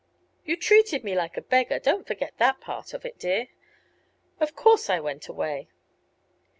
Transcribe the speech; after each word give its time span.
"You 0.43 0.57
treated 0.57 1.03
me 1.03 1.13
like 1.13 1.37
a 1.37 1.43
beggar; 1.43 1.77
don't 1.77 2.07
forget 2.07 2.33
that 2.39 2.59
part 2.59 2.95
of 2.95 3.05
it, 3.05 3.19
dear. 3.19 3.49
Of 4.39 4.55
course 4.55 4.89
I 4.89 4.99
went 4.99 5.27
away." 5.27 5.69